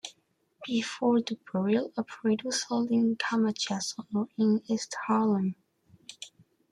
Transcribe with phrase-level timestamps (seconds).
[0.65, 5.53] Before the burial, a parade was held in Camacho's honor in East Harlem.